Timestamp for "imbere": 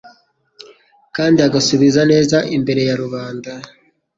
2.55-2.81